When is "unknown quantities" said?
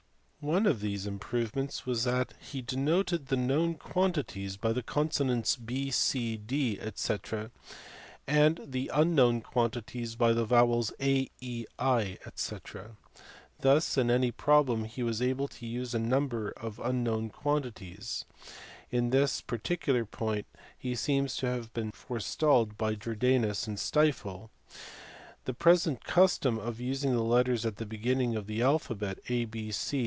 8.91-10.15, 16.79-18.25